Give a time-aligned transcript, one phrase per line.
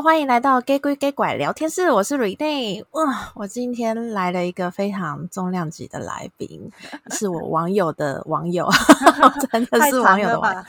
[0.00, 2.82] Hello，欢迎来到假鬼假怪聊天室，我是 Renee。
[2.92, 6.70] 哇，我今天来了一个非常重量级的来宾，
[7.10, 8.66] 是我网友的网友，
[9.52, 10.62] 真的是网友的网友。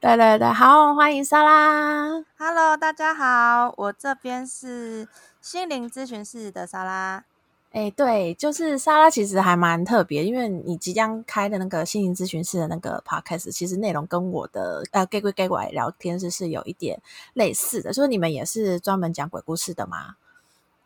[0.00, 2.10] 对对对，好，欢迎莎拉。
[2.38, 5.08] Hello，大家好，我这边是
[5.40, 7.24] 心灵咨询室的莎拉。
[7.72, 17.00] 哎，对，就是莎拉，其实还蛮特别，因为你即将开的那个心灵咨询室的那个 podcast，其实内容跟我的呃假鬼假怪聊天室是有一点
[17.34, 20.16] 类似的，所以你们也是专门讲鬼故事的吗？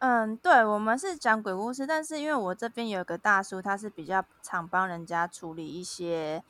[0.01, 6.45] 嗯，对，我们是讲鬼故事，但是因为我这边有个大叔，他是比较常帮人家处理一些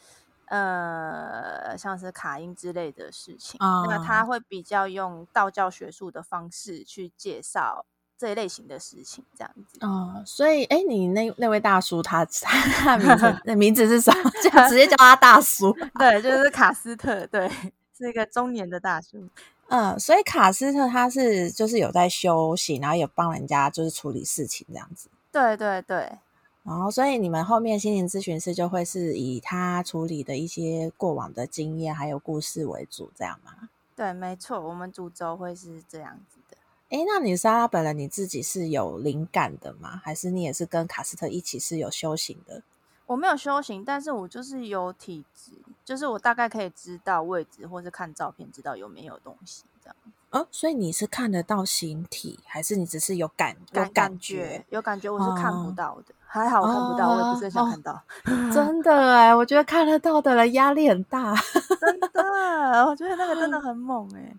[0.47, 7.87] 呃像是卡音之类的事情，嗯、那他会比较用道教学术的方式去介绍。
[8.25, 14.15] 这一类型的事情，这样子哦，所以哎，你那那位大叔他他 名字那名字是啥？
[14.43, 17.51] 就直接叫他大叔，对，就是卡斯特，对，
[17.99, 19.29] 是一个中年的大叔。
[19.69, 25.11] 嗯，所以卡斯特他是就是有在休息，然后有帮人家就是处理事情这样子。
[25.31, 26.19] 对对对，
[26.63, 33.69] 然后所以你们后面心灵咨询师就会是以他处理的一些过往的经验还有故事为主，这样吗？
[33.95, 36.34] 对，没错，我们主轴会是这样子。
[36.95, 40.01] 哎，那你莎拉本人你自己是有灵感的吗？
[40.05, 42.63] 还是你也是跟卡斯特一起是有修行的？
[43.07, 45.51] 我没有修行，但是我就是有体质，
[45.85, 49.97] 就是我大概可以知道位置，或是看照片知道有没有东西这样。
[50.31, 53.93] 哦，所以你是看得到形体，还是你只是有感有感觉？
[53.93, 56.15] 感觉有感觉，我是看不到的。
[56.15, 57.93] 哦、还好我看不到，哦、我也不是想看到。
[57.93, 61.35] 哦、 真的哎，我觉得看得到的人压力很大。
[61.81, 64.33] 真的，我觉得那个真的很猛哎。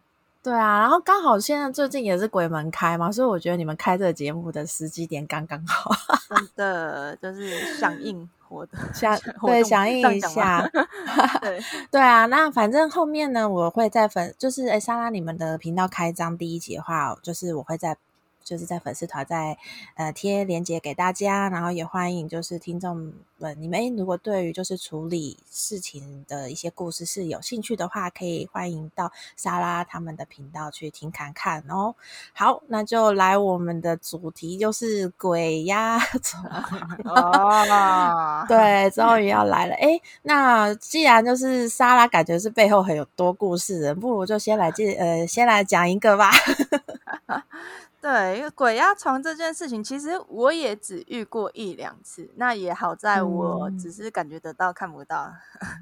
[0.46, 5.92] 对啊，然后刚好现在最近也是鬼门开嘛，所以我觉得你们开这个节目的时机点刚刚好，
[6.30, 9.18] 真的就是响应活的响
[9.48, 10.62] 对响应一下，
[11.42, 17.98] 对对啊，那反正后面呢，我会在粉就是哎莎拉你们的频道开张第一集的话，就是我会在。
[18.46, 19.58] 就是在粉丝团在
[19.96, 31.96] 呃贴链接给大家，然后也欢迎就是听众们，你们如果对于就是处理事情的一些故事是有兴趣的话，可以欢迎到莎拉他们的频道去听看看哦。
[32.34, 36.46] 好，那就来我们的主题就是鬼压床
[37.04, 39.76] 哦，对，终于要来了。
[39.76, 46.30] 哎，那既然就是莎拉感觉是背后很有多故事人，不如就先来介呃先来讲一个吧。
[48.06, 52.30] 对，因为鬼压床这件事情，其实我也只遇过一两次。
[52.36, 55.34] 那也好在我只是感觉得到，看不到。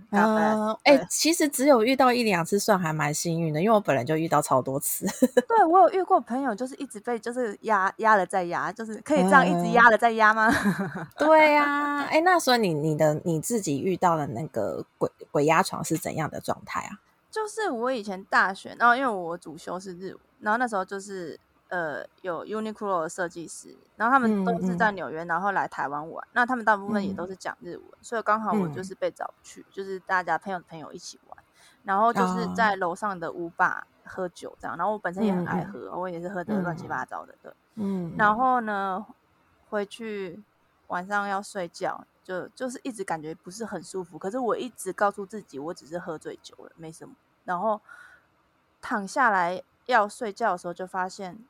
[0.09, 5.05] 嗯，哎、呃，其实只有遇到一两次，算还蛮幸运的，因为我本来就遇到超多次。
[5.49, 10.49] 对，我有遇过朋友，就是一直被就是压压了再压，就是可以这样一直压了再压吗？
[10.49, 17.01] 嗯、 对呀、啊，哎，那所以你你的你自己遇到的那个鬼鬼压床是怎样的状态啊？
[17.29, 21.37] 就是我以前大学，然后因为我主修是日文，然后那时候就是。
[21.69, 26.27] 呃，有 Uniqlo 的设计师，然后他们都是在纽约，然后来台湾玩。
[26.33, 31.43] 那他们大部分也都是讲日文，嗯、所以刚好我就是被找去，嗯、就是大家朋友的朋友一起玩，
[31.83, 34.77] 然后就是在楼上的屋吧喝酒这样。
[34.77, 37.51] 然后我本身也很爱喝，嗯、我也是喝的乱七八糟的，对。
[37.75, 38.13] 嗯。
[38.19, 39.03] 然后呢，
[39.71, 40.43] 回去
[40.89, 44.19] 晚上要睡觉，就就是一直感觉不是很舒服。
[44.19, 47.15] 可是我一直告诉自己，我只是喝醉酒了，没什么。
[47.45, 47.81] 然后
[48.79, 51.43] 躺下来要睡觉的时候，就发现。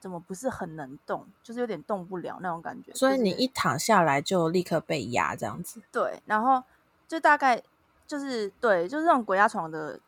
[0.00, 2.90] 怎么不是很能动，就是有点动不了那种感觉。
[2.94, 5.82] 所以你一躺下来就立刻被压这样子。
[5.92, 6.64] 对，然后
[7.06, 7.62] 就大概
[8.06, 10.00] 就是对，就是这种鬼压床的，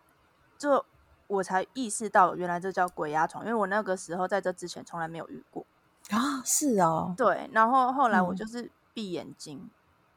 [0.56, 0.82] 就
[1.26, 5.66] 我才意识到原来这叫鬼压床，因为我那个时候在这之前从来没有遇过
[6.10, 6.42] 啊。
[6.42, 7.48] 是哦，对。
[7.52, 9.70] 然后后来我就是闭眼睛，嗯、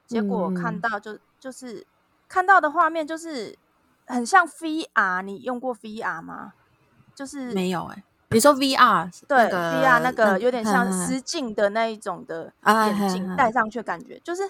[0.08, 1.86] 结果看到就就是
[2.30, 3.58] 看到的画面就是
[4.08, 6.54] 很像 VR，你用过 VR 吗？
[7.14, 8.04] 就是没有哎、欸。
[8.30, 14.50] 你说 VR 对 VR 那个有点像实境的那一种的眼镜戴上去，感觉就是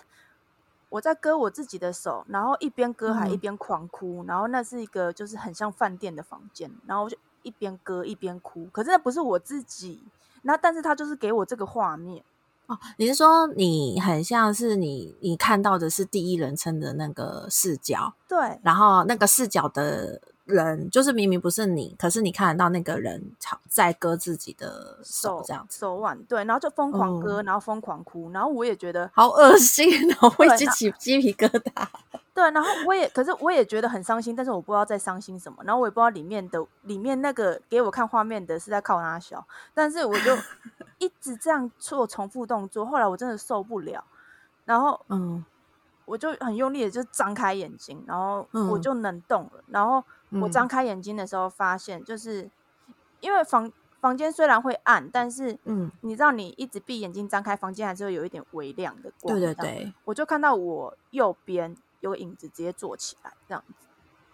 [0.90, 10.02] 我在割我自己的手，然后一边割还一边狂哭，然后那是一个就是很像饭店的房间，然后我就一边割一边哭，可是那不是我自己，
[10.44, 12.24] 那但是他就是给我这个画面
[12.68, 12.80] 哦。
[12.98, 20.22] 你是说你很像是你你看到的是第一人称的那个视角，对，然后那个视角的。
[20.46, 23.32] 人就是明明不是你，可是你看得到那个人
[23.68, 31.88] 在割自己的手，这样手，手腕，对，然后就疯狂割，嗯、然后疯狂哭，然后我也觉得好恶心，然后会起起鸡皮疙瘩。
[32.36, 39.44] 对，然后我也，可是我也觉得很伤心，但是我不知道在伤心什么，然后我也不知道里面的里面那个给我看画面的是在靠哪小，
[39.74, 40.38] 但是我就
[41.00, 44.04] 一直这样做重复动作，后来我真的受不了，
[44.66, 45.44] 然后嗯，
[46.06, 50.04] 我就很用力的就张开眼睛，然后我就能动了，嗯、然后。
[50.42, 52.50] 我张开眼睛的时候，发现就是
[53.20, 59.40] 因为房房间虽然会暗，但是嗯，你知道你一直闭眼睛张开，房间还是会有一点微亮的光。
[59.40, 63.88] 对对对，我就看到我右边有个影子直接坐起来，这样子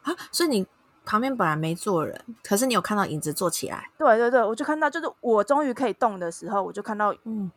[0.03, 0.67] 啊，所以你
[1.05, 3.89] 旁边本来没坐人，可是你有看到影子坐起来？
[3.97, 7.51] 对对对，我就看到，就是我终于可以动的时候，我就看到，嗯，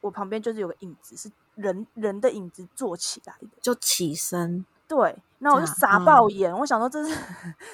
[0.00, 4.64] 我旁边就是有个影子，是人人的影子坐起来的，就起身。
[4.86, 7.16] 对，那我就傻爆眼，嗯、我想说这是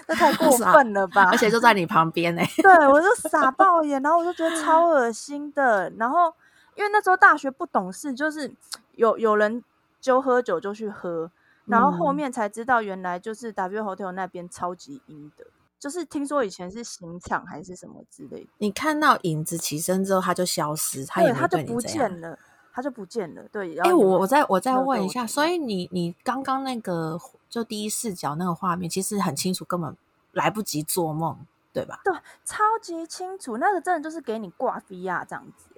[0.07, 2.43] 这太过分了吧，而且就在你旁边呢。
[2.63, 5.91] 对，我就傻爆眼，然后我就觉得超 恶心的。
[5.99, 6.33] 然后
[6.77, 8.55] 因为那时候大学不懂事，就是
[8.93, 9.65] 有有人
[10.01, 11.29] 就喝酒就去喝，
[11.65, 15.45] 然后后面才知道原来就是 W Hotel 那边超级阴的，
[15.81, 18.49] 就是听说以前是刑场还是什么之类的。
[18.59, 22.39] 你看到影子起身之后，他就消失，他也他就不见了。
[22.77, 23.75] 他就不见了，对。
[23.79, 27.19] 哎、欸，我我再我再问一下，所以你你刚刚那个
[27.49, 29.97] 就第一视角那个画面，其实很清楚，根本
[30.33, 31.39] 来不及做梦，
[31.73, 32.03] 对吧？
[32.05, 32.13] 对，
[32.45, 35.71] 超级清楚，那个真的就是给你挂 VR 这样子。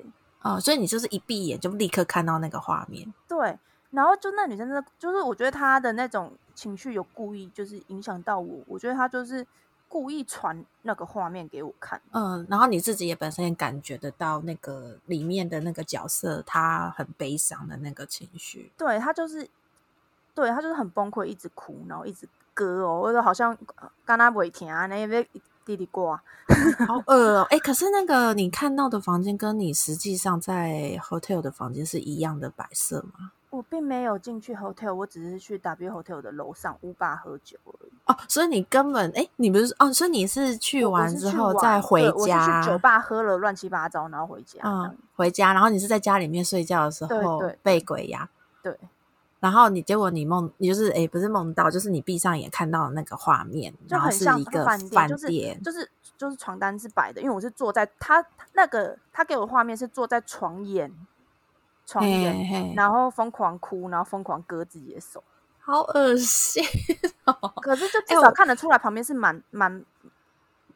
[0.43, 3.15] 哦，所以你就是一闭眼就立刻看到那个画面。
[3.29, 3.57] 对，
[3.93, 9.47] 然后就那女生真的，就是我觉得她的那种情绪有故意就是影响到我，我觉得她就是。
[9.89, 19.49] 故意传那个画面给我看，嗯，然后你自己也本身也感觉得到那个里面的那个角色，他很悲伤的那个情绪，对，他就是，
[20.35, 23.57] 对，他就是很崩溃，一直哭，然后一直割哦，我说好像
[24.05, 25.27] 刚刚不会停啊，那边
[25.65, 26.23] 滴滴挂，
[26.87, 33.33] 好饿哦，哎、欸，可是那个你看到的房间跟你实际上在 hotel 的房间是一样的摆设吗？
[33.51, 37.93] 我并没有进去 hotel，我只是去 W hotel 的楼上屋吧喝酒而已。
[38.07, 39.91] 哦，所以你根本哎，你不是哦？
[39.93, 42.13] 所以你是去完之后再回家？
[42.13, 44.61] 我是去酒吧喝了乱七八糟，然后回家。
[44.63, 48.29] 嗯，回家，然后你是在家里面睡觉的时候被鬼压。
[48.63, 48.79] 对。
[49.41, 55.09] 然后你结果你梦，你就是哎，不是梦到，就是你闭上眼看到那个画面，就很像一个饭店，
[55.63, 58.23] 就是就是床单是白的，因为我是坐在他
[58.53, 60.93] 那个他给我的画面是坐在床沿。
[61.89, 65.25] 床沿，然后疯狂哭，然后疯狂割自己的手，
[65.59, 66.63] 好恶心
[67.25, 67.33] 哦！
[67.63, 69.83] 可是就至少看得出来，旁边是蛮蛮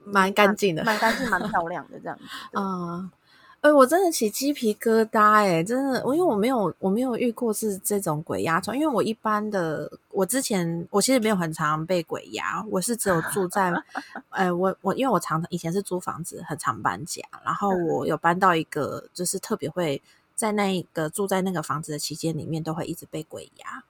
[0.05, 2.25] 蛮干净的，蛮干净、蛮漂亮的这样子。
[2.57, 3.11] 嗯，
[3.61, 5.63] 哎，我真的起鸡皮疙瘩哎！
[5.63, 13.71] 真的，我因为我没有我没有遇过是这种鬼压床，因为我一般的我之前我其实没有很常被鬼压，我是只有住在
[14.31, 20.01] 哎我我因为我常以前是租房子，很常搬家，然后我有搬到一个就是特别会。
[20.43, 23.85] 在那一个住在那个房子的期间里面，都会一直被鬼压。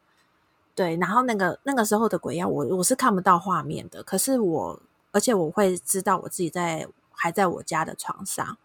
[0.74, 4.02] 对，然后那个那个时候的鬼压，我我是看不到画面的。
[4.02, 4.78] 可是我，
[5.12, 8.58] 而且我会知道我自己在还在我家的床上，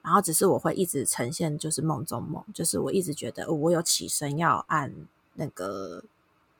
[0.00, 4.94] 然后只是我会一直呈现就是梦中梦，就是我一直觉得我有起身要按
[5.34, 6.02] 那个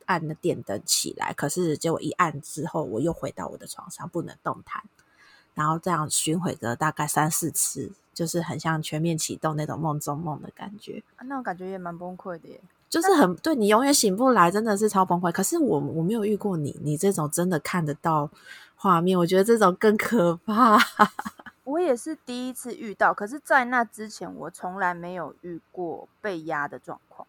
[0.04, 4.84] 按的电灯起来，可是结果一按之后，我又回到我的床上不能动弹，
[5.56, 7.90] 然后这样巡回个大概三四次。
[8.16, 12.58] 就是很像全面启动那种梦中梦的感觉，啊，那种感觉也蛮崩溃的耶。
[12.88, 15.30] 就是很对你永远醒不来，真的是超崩溃。
[15.30, 18.30] 可是我我没有遇过你，你这种真的看得到
[18.74, 20.78] 画面，我觉得这种更可怕。
[21.64, 27.28] 我也是第一次遇到，可是，在那之前我从来没有遇过被压的状况。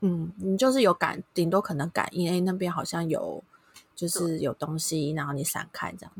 [0.00, 3.44] 嗯，你就是有感，顶多可能感应，哎，那边好像有，
[3.94, 6.12] 就是有东西，然后你闪开这样。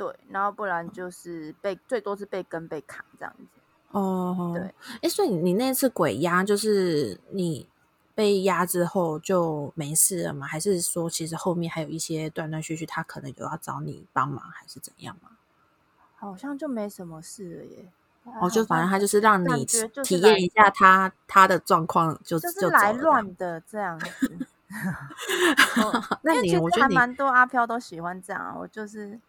[0.00, 3.44] 对，然后不然就是被最多是被跟被砍这样子。
[3.90, 7.68] 哦，对，哎，所以你那次鬼压就是你
[8.14, 10.46] 被压之后就没事了吗？
[10.46, 15.32] 还是说其实后面还有一些断断续续，他可能有要找你帮忙，还是怎样吗？
[16.16, 17.92] 好像就没什么事了耶。
[18.40, 19.66] 哦，就反正他就是让你
[20.02, 24.38] 体验一下他他的状况，就就是来乱的这样子。
[26.22, 29.20] 那你我觉得还蛮多阿飘都喜欢这样啊，我就是。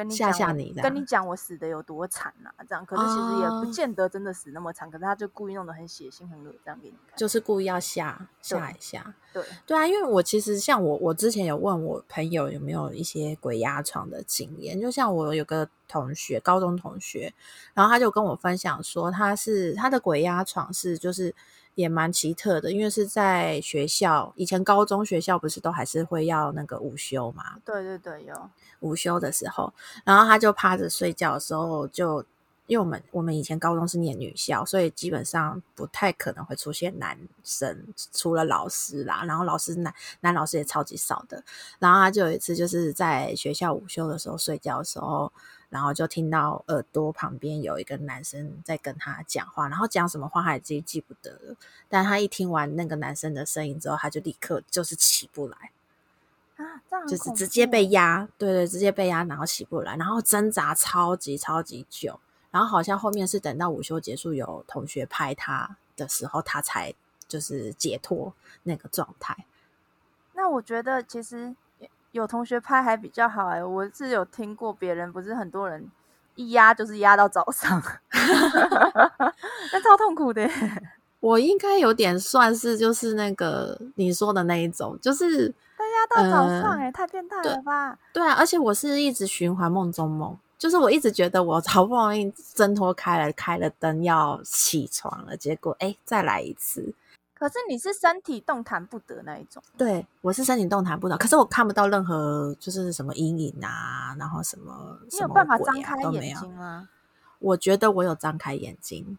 [0.00, 2.48] 跟你吓吓你，跟你讲我死的有多惨啊！
[2.66, 9.14] 这样，可是其实也不见得真的死那么惨，哦、可是他就故意弄得很血腥、很恶，这样给你看，就是故意要吓吓一下。
[9.34, 17.34] 对对啊，因为我其实像我，我之前有问我朋友有没有一些鬼压床的经验，就像我有个同学，高中同学，
[17.74, 21.34] 然后他就跟我分享说，他是他的鬼压床是就是。
[21.74, 27.56] 也蛮奇特的，因为是在学校，以前高中学校不是都还是会要那个午休嘛？
[27.64, 28.50] 对对对，有
[28.80, 29.72] 午休的时候，
[30.04, 32.28] 然后他就趴着睡觉的时候就，就
[32.70, 41.42] 因为我们我们以前高中是念女校，所以基本上不太可能会出现男生，除了老师啦，然后老师男男老师也超级少的，
[41.80, 45.32] 然后他就有一次就是在学校午休的时候睡觉的时候。
[45.70, 51.54] 然后就听到耳朵旁边有一个男生在跟他讲话，然后讲什么话他也记记不得了。
[51.88, 55.70] 但他一听完那个男生的声音之后，他就立刻就是起不来，
[56.56, 62.18] 啊，这样就是直接被压，对对，直接被压，然后起不来，然后挣扎超级超级久，
[62.50, 66.92] 然后好像后面是等到午休结束，有同学拍他的时候，他才
[67.28, 68.32] 就是解脱
[68.64, 69.44] 那个状态。
[70.34, 71.54] 那我觉得其实
[72.12, 75.90] 有同学拍还比较好哎、欸，我是有听过别人，不是很多人
[76.34, 77.82] 一压就是压到早上，
[79.72, 80.48] 那超痛苦的。
[81.20, 87.98] 我应该有点算是就是那个你说的那一种，就是被压到早上、欸，哎、呃，太变态了吧？
[88.12, 96.92] 对，对啊，而且我是一直循环梦中梦，就是我一直觉得我好不容易挣脱开了，开了灯要起床了，结果哎，再来一次。
[97.32, 99.62] 可是你是身体动弹不得那一种？
[99.78, 106.90] 对，我是身体动弹不得，可是我看不到任何就是什么阴影啊，然后什么，你有办法张开眼睛吗？
[107.38, 109.16] 我觉得我有张开眼睛。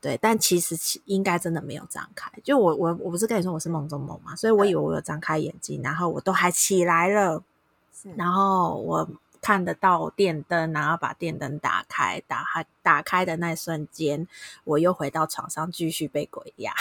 [0.00, 2.32] 对，但其实其应该真的没有张开。
[2.42, 7.42] 就我我我不是跟你说我是梦中梦嘛，所以我以为我有张开眼睛，然后我都还起来了，
[8.16, 9.06] 然后我
[9.40, 14.26] 看得到电灯，然后把电灯打开，打开打开的那瞬间，
[14.64, 16.72] 我又回到床上继续被鬼压，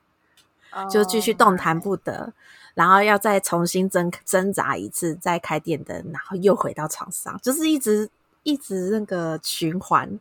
[0.90, 2.32] 就继续动弹不得，oh,
[2.74, 8.10] 然后要再重新挣挣扎一次，再开电灯，然后又回到床上，就是一直
[8.42, 10.18] 一直那个循环。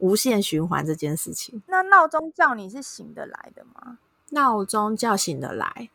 [0.00, 3.98] 无限循环这件事情，那闹钟叫你是醒得来的吗？
[4.30, 5.90] 闹钟叫醒得来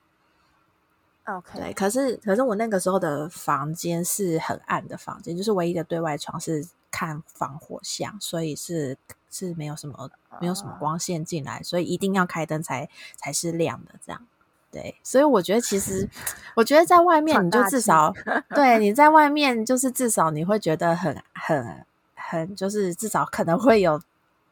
[1.25, 1.59] ，OK。
[1.59, 8.97] 对，可是可是我那个时候的房间是很暗的房间，就是唯一的对外窗是看防火巷，所以是
[9.29, 13.93] 是没有什么没有什么光线进来，所以一定要开灯才才是亮的。
[14.05, 14.21] 这样，
[14.71, 16.09] 对，所以我觉得其实
[16.55, 18.13] 我觉得在外面你就至少
[18.55, 21.85] 对你在外面就是至少你会觉得很很。
[22.25, 24.01] 很就是至少可能会有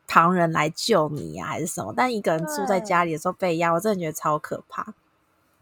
[0.05, 1.91] 旁人来救你呀、啊，还是什么？
[1.97, 4.93] 但一个人住在家里的时候被压，我真的觉得超可怕。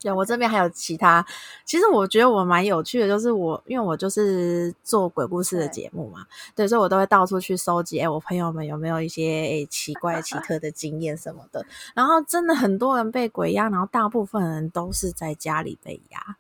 [0.02, 1.26] 对，我这边还有其他，
[1.66, 6.26] 其实我觉得我蛮有趣的，就是我因为我就是做鬼故事的节目嘛，
[6.56, 11.66] 对，对，所以我都会到处去收集，哎，我朋友们有没有一些奇怪奇特的经验什么的。
[11.94, 16.36] 然后真的很多人被鬼压，然后大部分人都是在家里被压。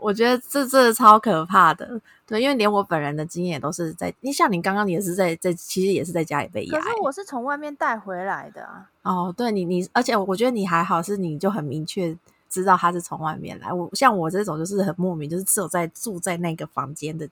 [0.00, 6.80] 我觉得这真的超可怕的，对，因为连我本人的经验都是在，你像你刚刚你也是在在，其实也是在家里被压。
[6.80, 8.88] 可是我是从外面带回来的啊。
[9.02, 12.16] 哦，对你你，而且我觉得你还好，是你就很明确
[12.48, 13.72] 知道他是从外面来。
[13.72, 17.28] 我像我这种就是很莫名，就是只有在住在那个房间的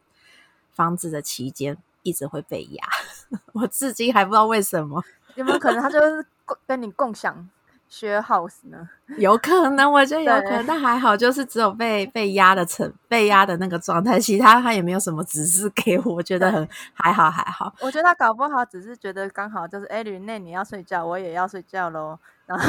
[0.72, 2.84] 房子的期间，一直会被压。
[3.52, 5.02] 我至今还不知道为什么，
[5.34, 6.26] 有没有可能他就是
[6.66, 7.48] 跟你共享
[7.90, 8.88] ？share house 呢？
[9.18, 17.72] 有可能，我觉得有可能，但还好，就是只有被被压的成被压的那个状态，其他他也没有什么指示给我，我觉得很还好还好。
[17.80, 22.66] 我觉得他搞不好只是觉得刚好就是哎，吕内你要睡觉，我也要睡觉喽，然 后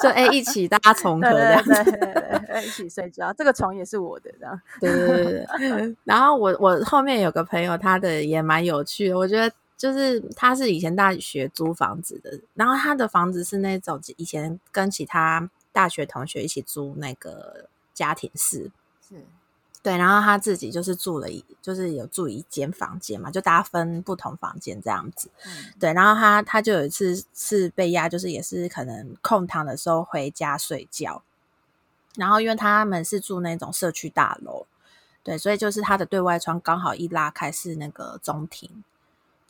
[0.00, 4.60] 就哎一起大家重合这样子，对对对对，一起睡觉，这个床也是我的这样。
[4.80, 5.96] 对对对对。
[6.04, 9.54] 然后我我后面有个朋友，他的也蛮有趣的，我觉得。
[9.82, 18.70] 就是他是以前大学租房子的，然后他的房子是那种以前跟其他大学同学一起租那个家庭式，
[19.08, 19.26] 是，
[19.82, 31.24] 对，然后他自己就是住了一，就是有住一间房间嘛，就大家分不同房间这样子，嗯，对，然后他他就有一次是被压，就是也是可能空堂的时候回家睡觉，
[32.14, 34.64] 然后因为他们是住那种社区大楼，
[35.24, 38.84] 对，所以就是他的对外窗刚好一拉开是那个中庭。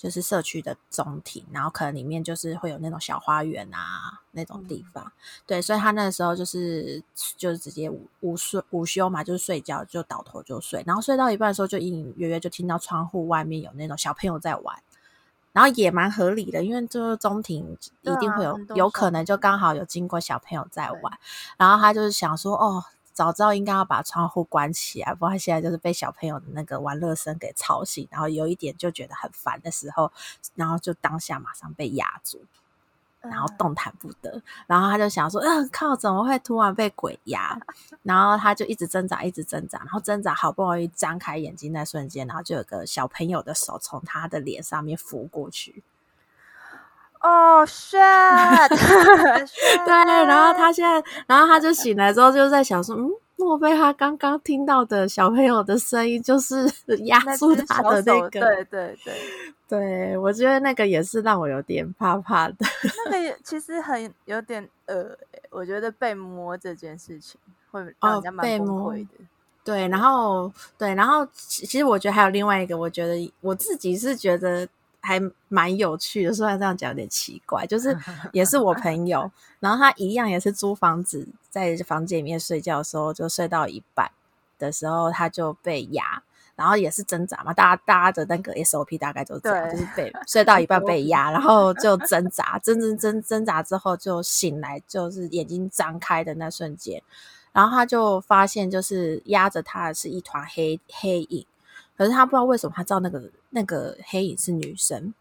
[0.02, 5.12] 就是社区的中庭，然后可能里面就是会有那种小花园啊那种地方，嗯、
[5.46, 7.00] 对，所以他那个时候就是
[7.36, 14.82] 就是直接午午睡午休嘛，就是睡觉就倒头就睡，然后睡到一半的时候就隐隐约约就听到窗户外面有那种小朋友在玩，
[15.52, 21.16] 然后也蛮合理的，因为这个中庭一定会有、啊、有可能就刚好有经过小朋友在玩，
[21.56, 22.82] 然后他就是想说哦。
[23.12, 30.10] 早知道应该要把窗户关起来，不然现在就是被小朋友的那个玩乐声给吵醒，然后有一点就觉得很烦的时候，
[30.54, 32.40] 然后就当下马上被压住，
[33.20, 37.58] 然后动弹不得，嗯、然后他就想说：“嗯，靠，怎么会突然被鬼压？
[38.02, 45.82] ”然后他就一直挣扎，一直挣扎，然后挣扎好不容易张开眼睛那瞬间，然后就有个小朋友的手从他的脸上面拂过去。
[47.22, 48.68] 哦、 oh，shit！
[49.84, 49.94] 对，
[50.26, 56.68] 然后他现在，然后他就醒来之后，就在想说，嗯，莫非他刚刚听到的小朋友的声音就是
[57.06, 58.40] 压住他的那个？
[58.40, 59.14] 对对对，
[59.68, 62.56] 对，我觉得那个也是让我有点怕怕的。
[63.06, 65.16] 那个也其实很有点呃，
[65.50, 69.14] 我觉得被摸这件事情会让人家蛮崩溃的。
[69.14, 69.26] 哦、
[69.62, 74.68] 对，然后对，然后其实我觉得还有另外一个，我觉得我自己是觉得。
[75.02, 77.94] 还蛮有趣的，虽然这样讲有点奇怪，就是
[78.32, 79.30] 也是我朋友，
[79.60, 84.10] 然后他一样也是租房子，在房间里面睡觉的时候，就睡到一半
[84.58, 86.22] 的时候，他就被压。
[86.54, 97.02] 然后也是挣扎嘛，大家大家的那个 SOP 大概就是这样，就是被睡到一半被 压，然后就挣扎，挣挣挣挣扎之后就醒来，就是眼睛张开的那瞬间，
[97.52, 101.46] 然后他就发现就是压着他的是一团黑黑影，
[101.96, 105.14] 可是他不知道为什么他知道那个那个黑影是女生。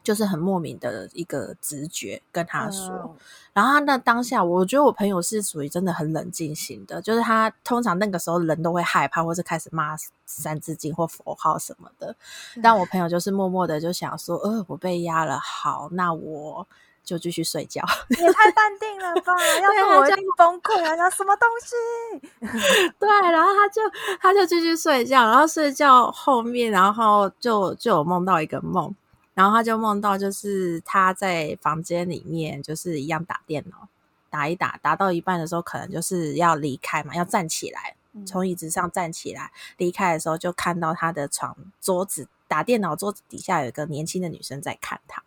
[0.00, 3.16] 就是很莫名的一个直觉跟他说，嗯、
[3.52, 12.16] 然后他那当下，我觉得我朋友是属于真的很冷静型的，就是他通常那个时候人都会害怕，或是开始骂三字经或佛号什么的，
[12.56, 16.66] 嗯、但我朋友就是默默的就想说，呃，我被压了，好，那我
[17.08, 17.82] 就继续睡觉。
[18.08, 19.32] 你 也太淡定了吧？
[19.62, 20.94] 要是我一定崩溃啊！
[20.94, 22.28] 那什么东西？
[23.00, 23.80] 对，然后他就
[24.20, 28.94] 他就继续睡觉，然后睡觉后面，然后就就有梦到一个梦。
[29.32, 33.88] 然后他就梦到，就是他在房间里面，就是一样打电脑，
[34.28, 37.94] 打一打，打到一半的时候，可能就是要离开嘛，要站起来，
[38.26, 45.22] 从椅子上站起来离开的时候，就看到他的床桌子打电脑桌子底下有一个年轻的女生在看他。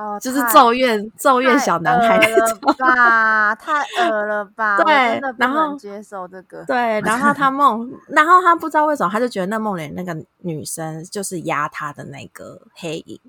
[0.00, 4.78] 哦，就是咒怨咒怨小男孩那种吧，太恶了吧？
[4.82, 13.20] 对，然后接受这个，对， 然后他梦，然后他不知道为什么，他就觉得那梦里那个女生就是压他的那个黑影，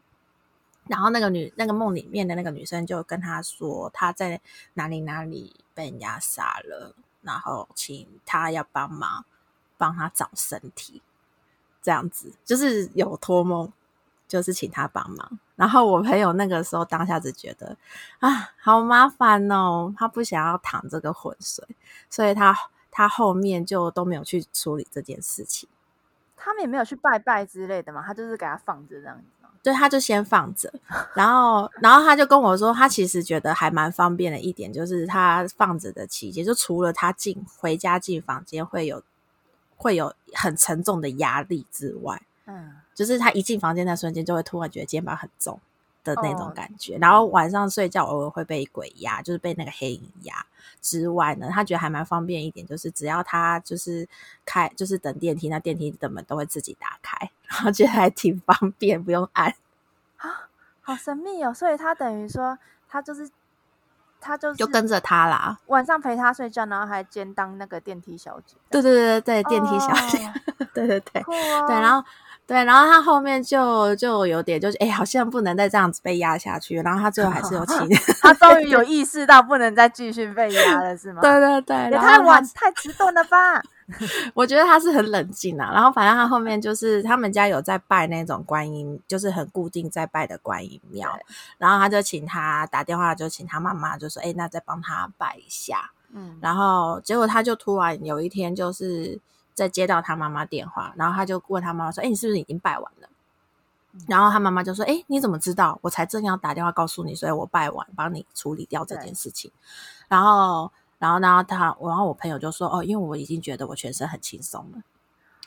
[0.88, 4.40] 然后那个女那个梦里面的那个女生就跟他说，他在
[4.76, 9.26] 哪里哪里被人家杀了，然后请他要帮忙
[9.78, 11.02] 帮他找身体，
[11.82, 13.74] 这样子就是有托梦。
[14.32, 17.76] 就是请他帮忙，然后我朋友那个时候当下只觉得
[18.20, 21.68] 啊，好麻烦哦，他不想要淌这个浑水，
[22.10, 22.56] 所以他
[22.90, 25.68] 他后面就都没有去处理这件事情。
[26.38, 29.24] 他们也没有去拜拜之类的嘛，他就是给他放着这样子。
[29.62, 30.74] 对，他就先放着，
[31.14, 39.04] 然后然后他就跟我说，他其实觉得还蛮方便的一点，就是他放着的期间，就除了他进回家进房间会有
[39.76, 42.24] 会有很沉重的压力之外。
[42.48, 45.60] 嗯，就是他一进房间那瞬间，就会突然觉得肩膀很重
[46.04, 46.94] 的那种感觉。
[46.94, 47.04] Oh.
[47.04, 50.46] 然后晚上睡觉偶尔会被鬼压，就是被那个黑影压
[50.82, 54.08] 之外呢，他觉得还蛮方便一点，就是只要他就是
[54.46, 59.56] 开，就是等电梯，那电梯的门都会自己打开，然后觉得还挺方便，不用按
[60.18, 60.50] 啊，
[60.82, 61.54] 好神秘哦。
[61.54, 62.58] 所以他等于说，
[62.90, 63.30] 他就是。
[64.24, 68.56] 他就就跟着他啦，晚上陪他睡觉，然后还兼当那个电梯小姐。
[68.70, 72.08] 对对对对对，电梯小姐，哦、 对对对，哦、对，然后
[72.48, 77.78] 对，然后他后面就就有点就是，哎，好像不能再这样子被压下去，然后他最后还是有请
[78.22, 81.22] 他终于有意识到不能再继续被压了，是吗？
[81.22, 83.62] 对对对，也太晚太迟钝了吧。
[84.34, 91.10] 我觉得他是很冷静啊，然后反正他后面就是他们家有在拜那种观音，就是很固定在拜的观音庙，
[91.58, 99.20] 然后他就请他打电话，就请他妈妈就说：“哎，那再帮他拜一下。”嗯，然后结果他就突然有一天就是
[99.54, 103.10] 在接到他妈妈电话，然后他就问他妈妈说：“哎，你是不是已经拜完了？”
[103.94, 105.78] 嗯、然后他妈妈就说：“哎，你怎么知道？
[105.82, 109.52] 我才正要打电话告诉你，所以我拜完帮你处理掉这件事情。
[110.08, 110.72] 然后”然后。
[111.02, 114.84] 然后呢，他，然后我朋友就说：“哦，因为我已经觉得我全身很轻松了，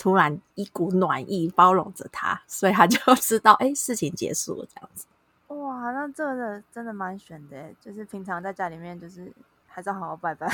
[0.01, 5.07] 突然一股暖意包容着他，所以他就 知道，哎，事情结束了这样子。”
[5.55, 9.33] 哇，那这个真的蛮玄的，就是平常在家里面，就是
[9.75, 10.47] 还是要好好拜拜。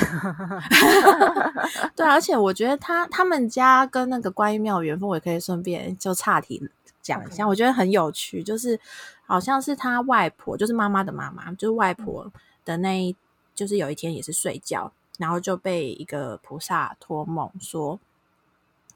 [1.95, 6.67] 对，而且我觉得他他们家跟那个观音庙的缘分，我也可以顺便就岔题
[7.01, 8.79] 讲一下.我觉得很有趣，就是
[9.25, 12.31] 好像是他外婆，就是妈妈的妈妈，就是外婆
[12.65, 13.15] 的那一。
[13.53, 17.99] 就是有一天也是睡觉，然后就被一个菩萨托梦说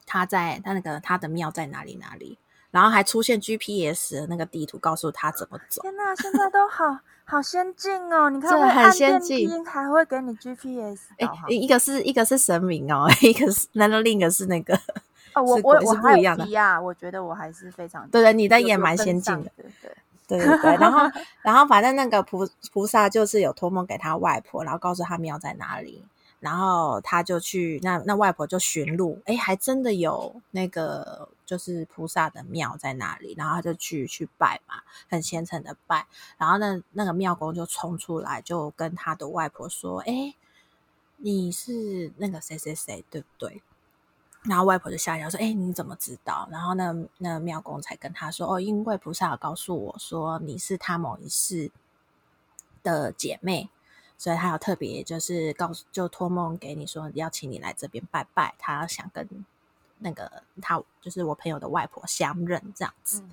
[0.08, 2.40] 他在他那个他的庙在哪里哪里，
[2.76, 5.82] 然后还出现 GPS 的那个地图告诉他怎么走。
[5.82, 8.30] 天哪，现在都好好先进哦！
[8.30, 11.04] 你看，这很先进，还会给你 GPS。
[11.18, 14.76] 哎，一个是一个是神明哦， 一个是难道另一个是那个？
[15.34, 19.92] 哦，我 我我不一样的呀，我觉得我还是非常对对，你的也蛮先进的，对 对。
[20.28, 21.08] 对对对，然后
[21.44, 26.04] 然后反正那个菩菩萨就是有托梦给他外婆，然后告诉他庙在哪里，
[26.46, 34.76] 然后他就去那那外婆就寻路，哎，还真的有那个就是菩萨的庙在那里，然后他就去去拜嘛，
[35.10, 36.06] 很虔诚的拜，
[36.38, 40.36] 然后那那个庙公就冲出来，就跟他的外婆说，哎，
[41.18, 43.64] 你是那个谁谁谁，对不对？
[44.44, 51.72] 然后外婆就吓一跳说：“哎，你怎么知道？”然后那那庙公才跟他说：“哦，因为菩萨告诉我说你是他某一世
[52.84, 53.72] 的姐妹，
[54.18, 59.28] 所以他有特别就是告诉，就托梦给你说邀请你来这边拜拜，他想跟
[60.00, 63.22] 那个他就是我朋友的外婆相认这样子。
[63.22, 63.32] 嗯、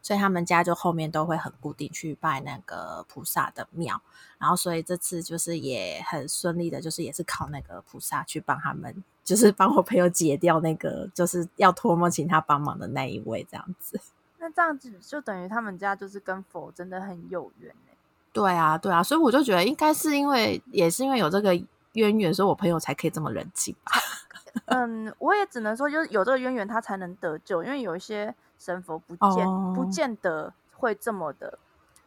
[0.00, 4.00] 所以他们家就后面都会很固定去拜那个菩萨的庙，
[4.38, 14.00] 然后所以这次就是也很顺利的，就是也是靠那个菩萨去帮他们，就是帮我朋友解掉那个就是要托梦请他帮忙的那一位这样子。
[14.38, 17.91] 那这样子就等于他们家就是跟佛真的很有缘哎。
[18.32, 21.54] 对啊，对啊，所以我就觉得应该是因为也是因为有这个
[21.92, 23.92] 渊源，所以我朋友才可以这么冷静吧。
[24.66, 27.62] 嗯，我也只能说，就是有这个渊源，他才能得救。
[27.62, 31.58] 因为有一些神佛不见、哦、不见得会这么的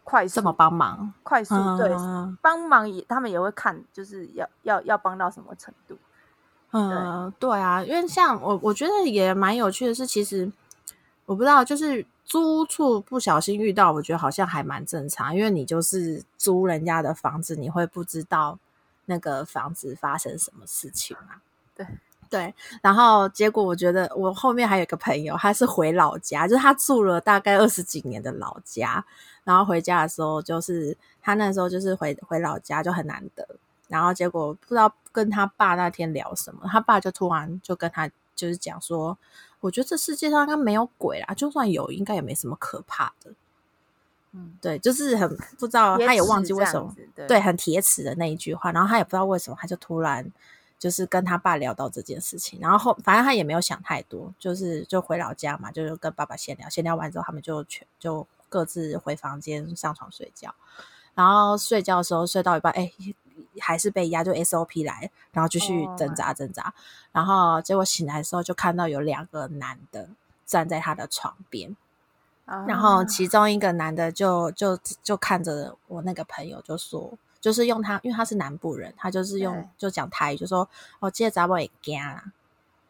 [0.04, 1.90] 快速，这么帮忙，快速对
[2.42, 5.98] 帮、嗯、忙也，他们也会看，就是要要要帮到什么程度。
[6.72, 10.52] 嗯，对，对啊，因为像我，我觉得也蛮有趣的是，其实
[11.26, 18.58] 我不知道，就是租处不小心遇到，我觉得好像还蛮正常，因为你就是租人家的房子，你会不知道
[19.06, 21.42] 那个房子发生什么事情嘛？
[21.76, 21.88] 对。
[22.28, 29.06] 对，然后结果我觉得我后面还有一个朋友，他是回老家，就是他住了大概二十几年的老家，
[29.44, 33.48] 然后回家的时候，就是他那时候就是回回老家就很难得，
[33.88, 39.18] 然后结果不知道跟他爸那天聊什么，他爸就突然就跟他就是讲说，
[39.60, 43.32] 我觉得这世界上应该没有鬼啦，就算有，应该也没什么可怕的。
[44.34, 50.32] 嗯，对，就是很不知道，他也忘记为什么，对，对，很铁齿的那一句话，然后他也不知道为什么，他就突然。
[50.78, 60.54] 就是跟他爸聊到这件事情，然后后反正他也没有想太多，就是就回老家嘛，就是跟爸爸闲聊，闲聊完之后，他们就全就各自回房间上床睡觉，
[61.16, 62.92] 然后睡觉的时候睡到一半，哎，
[63.60, 66.74] 还是被压，就 SOP 来，然后继续挣扎挣扎，oh.
[67.12, 70.10] 然后结果醒来的时候就看到有两个男的
[70.46, 71.76] 站在他的床边
[72.48, 72.70] ，oh.
[72.70, 77.14] 然后其中一个男的就就就看着我那个朋友就说。
[77.42, 80.68] 就是用他，因为他是南部人，他就是用就讲台语，就说
[81.00, 82.24] ：“哦，这个查某会惊啦。”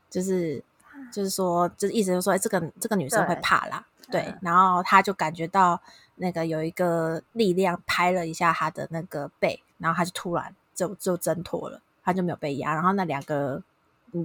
[0.10, 0.64] 就是
[1.12, 3.86] 就是说，就是意思就是说，哎，这个这个女生会怕啦。
[4.10, 5.82] 对，对，然后他就感觉到
[6.16, 13.62] 那个有一个力量拍了一下他的那个背，然后他就突然就就挣脱了，他就没有被压，然后那两个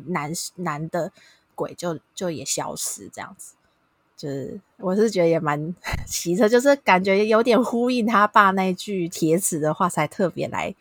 [0.07, 1.11] 男男的
[1.55, 3.55] 鬼就就也消失这样子。
[4.17, 5.75] 就是，我是觉得也蛮
[6.07, 10.75] 奇特，就是感觉有点呼应他爸那句铁齿的话，才特别来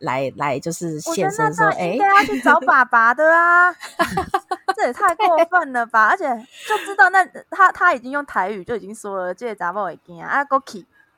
[0.00, 3.72] 来来，就是现身说，哎，应该要去找爸爸的啊，
[4.76, 6.08] 这也太过分了吧！
[6.08, 6.24] 而且
[6.68, 10.44] 就知道那他他已经用台语就已经说了，这查某会惊啊，阿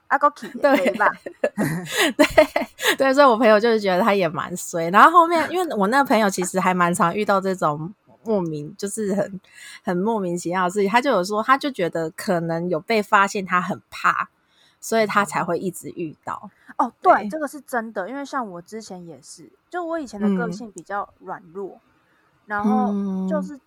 [0.08, 1.10] 阿 Goki 对吧？
[2.16, 4.90] 对对，所以我朋友就是觉得他也蛮衰。
[4.90, 7.94] 然后后面，因为我那个朋友其实还蛮常遇到这种。
[8.24, 9.40] 莫名就是很
[9.82, 14.28] 很莫名其妙的事情，他就有说，他就觉得可能有被发现，他很怕，
[14.80, 16.50] 所以他才会一直遇到。
[16.76, 21.80] 哦，对，对，这个是真的，因为像我之前也是，就我以前的个性比较软弱，嗯、
[22.46, 22.92] 然后
[23.30, 23.58] 就是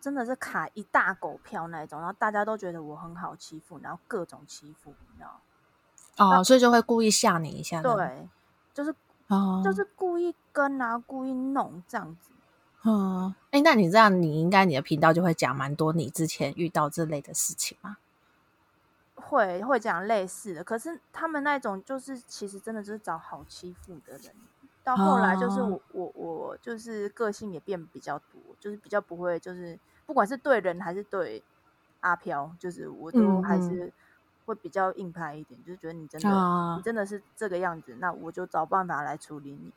[0.00, 5.38] 真的是卡一大狗票那种，然后大家都觉得我很好欺负，然后各种欺负，你知道？
[6.18, 8.28] 哦，所以就会故意吓你一下，对，
[8.74, 8.94] 就是
[9.28, 12.30] 哦，就是故意跟啊，故意弄这样子。
[12.84, 17.96] 嗯，哎、欸，那你这样，你应该你的频道就会讲蛮多你之前遇到这类的事情吗？
[19.14, 24.32] 会会讲类似的，可是他们那种就是其实真的就是找好欺负的人，
[24.84, 31.42] 到后来就是我、哦、我我就是个性也变比较多，就是比较不会，就是不管是对人还是对
[32.00, 33.92] 阿飘，就是我都还是
[34.48, 39.70] 会比较硬派一点，嗯、就是觉得你真的、哦、你真的是这个样子，那我就找办法来处理你。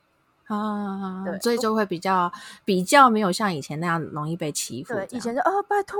[0.46, 2.30] 啊，对，所以就会比较
[2.64, 4.94] 比较没有像以前那样容易被欺负。
[4.94, 5.98] 对，以前就哦，拜托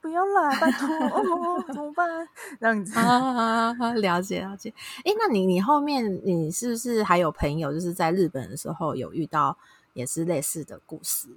[0.00, 2.28] 不要来，拜托 哦，怎么办？
[2.58, 4.72] 这样子啊，了解了解。
[5.04, 9.56] 哎，那你你后面你是不是还有朋友，就是在日本的时候有遇到
[9.92, 11.28] 也是类似的故事？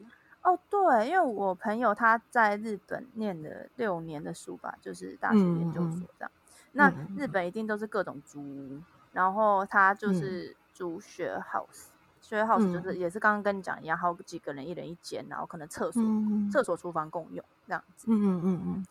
[0.42, 6.32] 哦，对，因为我朋友他在日本念了六年的书吧，就是大学研究所这样。
[6.34, 6.40] 嗯、
[6.78, 11.88] 那日本一定都是各种租屋，然后他就是租 share house。
[12.22, 18.06] share house 就是也是刚刚跟你讲一样，好几个人一人一间，然后可能厕所、嗯、厕所、厨房共用这样子。
[18.10, 18.86] 嗯嗯嗯嗯。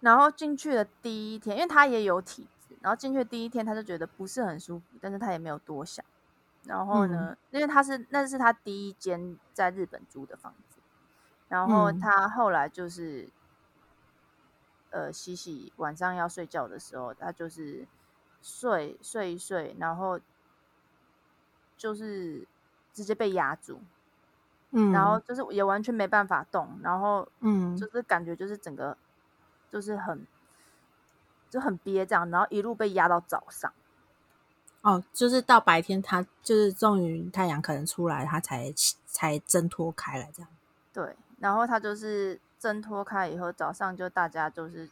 [0.00, 6.04] 然后进去的第一天，因为他也有体质，然后进去的第一天他就觉得不是很舒服，但是他也没有多想。
[6.64, 10.78] 然后呢，嗯、因为他是那是他第一间在日本租的房子，
[11.48, 13.30] 然后他后来就是、嗯、
[14.90, 17.86] 呃洗洗晚上要睡觉的时候，他就是
[18.42, 20.20] 睡睡一睡，然后。
[21.80, 22.44] 就是
[22.92, 23.80] 直接被压住，
[24.72, 28.98] 嗯，然后就是也完全没办法动，然后嗯，就是感觉就是整个
[29.70, 30.26] 就是很
[31.48, 33.72] 就很憋这样，然后一路被压到早上。
[34.82, 38.74] 哦，就是到白天，他就是终于太阳可能出来，他才
[39.06, 40.50] 才挣脱开来这样。
[40.92, 44.88] 对，然后他就是挣脱开以后，早上就大家就是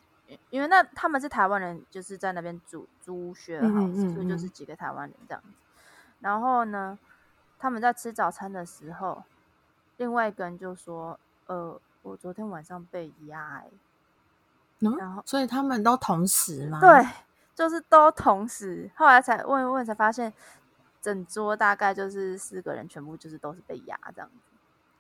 [0.51, 5.49] 因为那他们是台湾人，就是在那边租租嗯嗯，所以就是几个台湾人这样子。
[6.21, 6.99] 然后呢，
[7.59, 9.23] 他们在吃早餐的时候，
[9.97, 13.63] 另外一个人就说：“呃，我昨天晚上被压。”
[14.81, 16.81] 嗯，然后所以他们都同时吗？
[16.81, 17.07] 对，
[17.55, 18.91] 就是都同时。
[18.95, 20.33] 后来才问一问，才发现
[21.01, 24.56] 整桌大概就是四个人，全部就是都是被压这样子。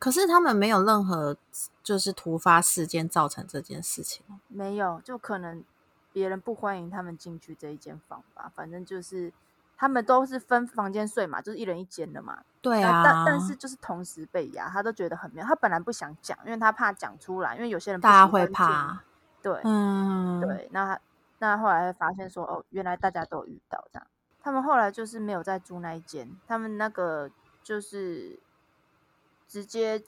[0.06, 1.36] 可是他们没有任何
[1.82, 5.64] 就是突发事件造成这件事情，没有，就可能
[6.12, 8.48] 别人不欢迎他们进去这一间房吧。
[8.54, 9.32] 反正就是
[9.76, 12.38] 他们都是分房间睡嘛，就是一人一间的嘛。
[12.62, 15.44] 对啊，但但是就是同时被压，他都觉得很妙。
[15.44, 19.02] 他本来不想讲，因为他怕讲出来，因为有些人大家会怕。
[19.42, 20.68] 对，嗯，对。
[20.70, 20.96] 那
[21.40, 24.06] 那后来发现说，哦，原来大家都有遇到这样。
[24.40, 27.28] 他们后来就是没有再住那一间，他们那个
[27.64, 28.38] 就是。
[29.48, 30.02] 直接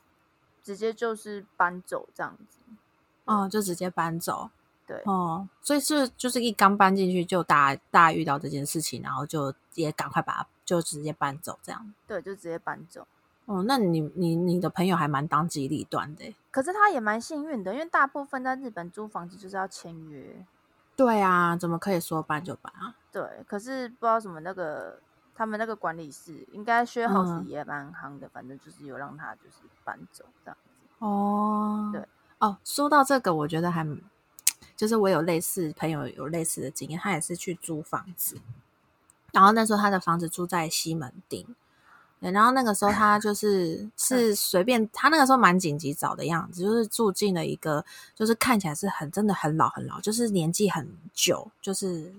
[0.62, 2.58] 直接就是搬走这样子，
[3.24, 4.50] 哦，就直接搬走，
[4.86, 13.06] 对，哦，所以是就是一刚搬进去就大大家遇到这件事情，然后就也赶快把它就直接搬走这样，对，就直接搬走。
[13.46, 20.44] 哦，那你你你的朋友还蛮当机立断的，可是他也蛮幸运的，因为大部分在日本租房子就是要签约。
[20.94, 22.94] 对啊，怎么可以说搬就搬啊？
[23.10, 25.00] 对，可是不知道什么那个。
[25.38, 30.80] 他们那个管理室应该 share house 也蛮夯的，嗯，反正就是有让他就是搬走这样子。
[30.98, 32.04] 哦，对
[32.40, 33.86] 哦，说到这个，我觉得还
[34.76, 38.36] 就是我有类似朋友有类似的经验，他也是去租房子，
[39.30, 41.46] 然后那时候他的房子住在西门町，
[42.20, 47.84] 对，然后那个时候他就是 是随便，他那个时候蛮紧急找的样子，就是住进了一个
[48.16, 52.12] 就是看起来是很真的很老很老，就是年纪很久，就是。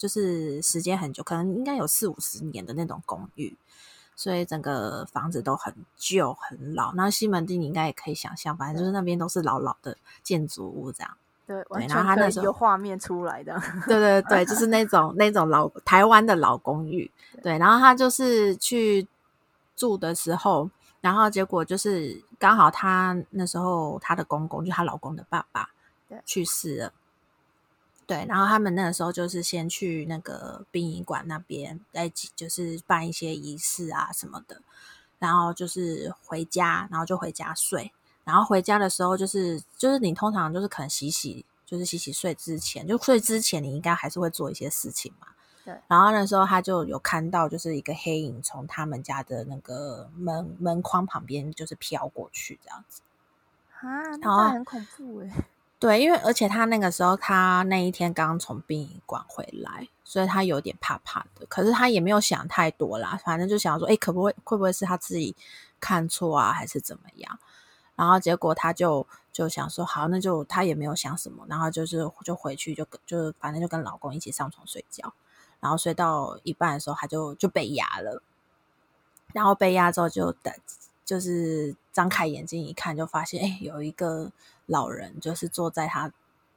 [0.00, 3.54] 就是时间很久，可能应该有四五十年的那种公寓，
[4.16, 6.94] 所以整个房子都很旧很老。
[6.94, 11.16] 那西门町你应该也可以想象，反正就是那边都是老老的建筑物这样。
[11.46, 13.60] 对，对，然后他那时候有画面出来的。
[13.86, 17.10] 对对对，就是那种那种老台湾的老公寓。
[17.42, 19.06] 对，然后他就是去
[19.76, 20.70] 住的时候，
[21.02, 25.68] 然后结果就是刚好他那时候他的公公，就她老公的爸爸
[26.24, 26.92] 去世了。
[28.10, 34.60] 对，然后他们那个时候就是先去那个殡仪馆那边，在就是办一些仪式啊什么的，
[35.20, 37.92] 然后就是回家，然后就回家睡。
[38.24, 45.28] 然后回家的时候，就是就是你通常就是可能洗洗，就是洗洗睡之前，就睡之前你应该还是会做一些事情嘛。
[45.64, 45.72] 对。
[45.86, 53.02] 然后那时候他就有看到，就是一个黑影从他们家的那个门门框旁边就是飘过去这样子。
[53.78, 55.30] 啊，那很恐怖诶。
[55.80, 61.46] 对，因为而且他那个时候，他那一天刚从殡仪馆回来，所以他有点怕怕的。
[61.48, 65.34] 可是他也没有想太多啦，反正就想说，哎，可不会会不会是他自己
[65.80, 67.38] 看错啊，还是怎么样？
[67.96, 75.14] 然后结果他就就想说，好，那就他也没有想什么，然后就是就回去就就反正就跟老公一起上床睡觉，
[75.60, 78.22] 然后睡到一半的时候，他就就被压了，
[79.32, 80.52] 然后被压之后就等，
[81.06, 84.30] 就是张开眼睛一看，就发现，哎，有一个。
[84.70, 86.10] 老人就是坐在他，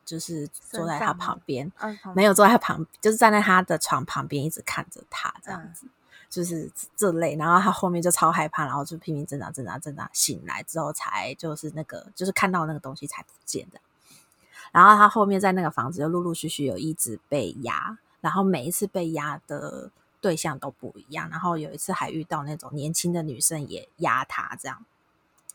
[0.05, 1.71] 就是坐在他旁边，
[2.15, 5.87] 没有坐在他旁，就是站在他的床旁边，一直看着他这样子，
[6.29, 7.35] 就是这类。
[7.35, 13.79] 然后他后面就超害怕，然后就拼命挣扎、挣扎、挣扎，醒来之后才就是那个，就是看到那个东西才不见的。
[14.71, 19.89] 然后他后面在那个房子就陆陆续续有一直被压，然后每一次被压的
[20.21, 21.29] 对象都不一样。
[21.29, 24.85] 然后有一次还遇到那种年轻的女生也压他这样。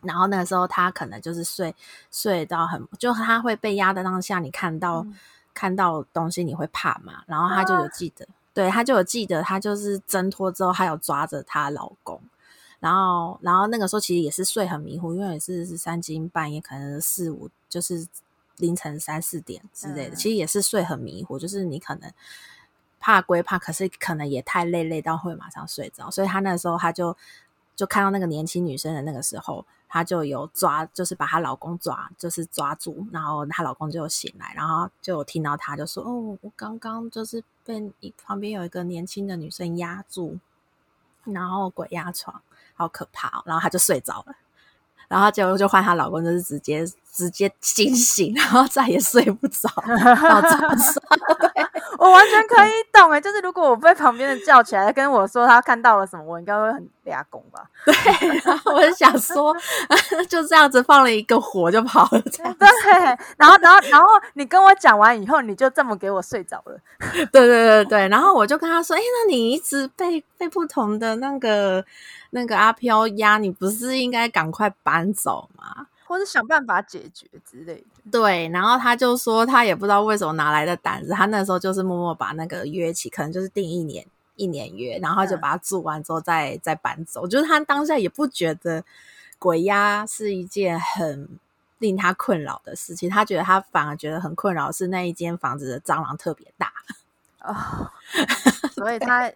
[0.03, 1.75] 然后那个时候他可能就是睡
[2.11, 5.17] 睡到很，就他会被压的当下，你看到、嗯、
[5.53, 7.23] 看到东西你会怕嘛？
[7.27, 12.21] 然后他就有记得，啊、对他就有记得，他就是挣脱之后，他有抓着她老公，
[12.81, 18.07] 然后然后那个时候其实也是睡很迷糊，因为也是是三更半夜，可能四五就是
[18.59, 22.13] 凌晨三四点之类的，嗯、其实也是睡很迷糊，就是你可能
[23.01, 27.17] 怕归怕，可是可能也太累累到会马上睡着，所以他那个时候他就
[27.79, 29.65] 就看到那个年轻女生的那个时候。
[29.91, 40.37] 她就有抓，就是把她老公抓，就是抓住，然后她老公就醒来，然后就有听到她就说：“哦，我刚刚就是被一旁边有一个年轻的女生压住，
[41.25, 42.43] 然后鬼压床，
[42.75, 44.37] 好可怕。”然后她就睡着了，
[45.09, 49.69] 然后结果就换她老公，就是直接直接惊醒， 然后再也睡不着，
[50.29, 51.03] 到早上。
[51.99, 57.65] 我完全可以懂哎，就是如果我被旁边的叫起来跟我说他看到了什么，我应该会很俩拱吧？
[57.85, 57.95] 对，
[58.45, 59.57] 然后我就想说，
[60.29, 62.55] 就这样子放了一个火就跑了，这样。
[62.57, 62.69] 对，
[63.37, 66.79] 然后然后然后你跟我讲完以后，你就这么给我睡着了。
[67.33, 71.85] 对对对对，然后我就跟他说，哎，那你一直被被不同的那个
[72.31, 75.87] 那个阿飘压，你不是应该赶快搬走吗？
[76.09, 78.11] 或者想办法解决之类的。
[78.11, 87.29] 对，然后他就说他也不知道为什么哪来的胆子，他那时候就是默默把那个约起，可能就是定一年一年约，然后就把它做完之后再、嗯、再搬走。
[87.29, 88.83] 就是他当下也不觉得
[89.39, 91.29] 鬼压是一件很
[91.79, 96.73] 令他困扰的事情，他觉得他反而觉得很困扰是那一间房子的蟑螂特别大
[97.43, 97.91] 哦，
[98.75, 99.31] 所以他。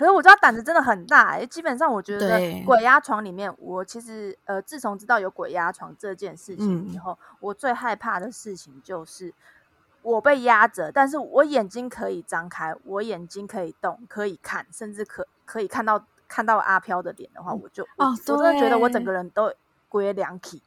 [0.00, 9.30] 可是我知道他胆子真的很大，欸，基本上我觉得鬼压床里面，我其实呃，自从知道有鬼压床这件事情以后，嗯，我最害怕的事情就是
[10.00, 19.52] 我被压着，但是我眼睛可以张开，我眼睛可以动，可以看，甚至可可以看到看到阿飘的脸的话，我就哦，我真的觉得我整个人都
[19.90, 20.62] 龟两体，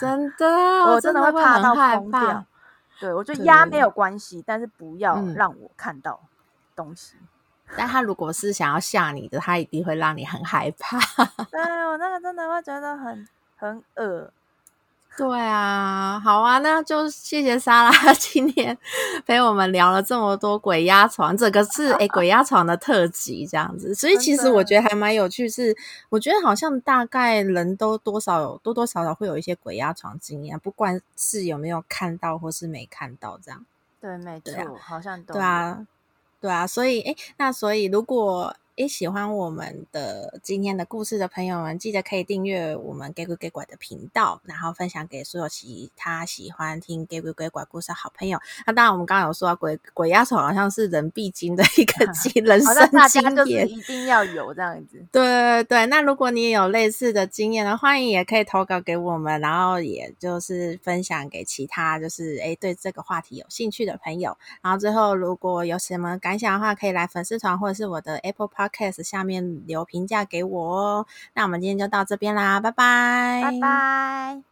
[0.00, 0.46] 真的，
[0.90, 2.44] 我真的会怕到疯掉。
[2.98, 3.78] 对，我觉得压没。
[3.78, 6.22] 有关系，但是不要让我看到
[6.74, 7.16] 东西。
[7.20, 7.28] 嗯
[7.76, 10.98] 但他如果是想要吓你的，他一定会让你很害怕。
[11.50, 14.30] 对，我那个真的会觉得很很恶。
[15.16, 18.78] 对啊，好啊，那就谢谢莎拉 今天
[19.26, 23.92] 陪我们聊了这么多鬼压床，这个是诶鬼压床的特辑这样子。
[23.92, 25.76] 所以其实我觉得还蛮有趣是，是
[26.08, 33.66] 我觉得好像大概人都多少有多多少少会有一些鬼压床经验，不管是有没有看到或是没看到这样。
[34.00, 35.84] 对，没错，啊、好像都对啊。
[36.42, 48.38] 对啊，所以诶，那所以如果诶喜欢我们的今天的故事的朋友们，记得可以订阅我们《给鬼给鬼》的频道，然后分享给所有其他喜欢听《给鬼假怪》故事的好朋友。
[48.64, 55.04] 那当然，我们刚刚有说到鬼鬼压床好像是人必经的一个 经 人生经验，一定要有这样子。
[55.10, 64.38] 对对对，那如果你也有类似的经验呢，欢迎也可以投稿给我们，然后也就是分享给其他就是诶对这个话题有兴趣的朋友。
[64.62, 71.06] 然后最后，如果有什么感想的话，可以来粉丝团或者是我的 Apple case 下面留评价给我哦。
[71.34, 74.47] 那我们今天就到这边啦，拜拜，拜拜。